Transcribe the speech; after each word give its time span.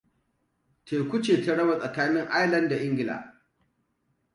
Teku 0.85 1.21
ce 1.23 1.43
ta 1.43 1.55
raba 1.55 1.75
tsakanin 1.79 2.27
Ireland 2.41 2.69
da 2.69 2.75
Ingila. 2.87 3.33